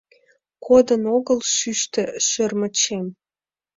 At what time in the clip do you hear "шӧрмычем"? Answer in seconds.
2.27-3.05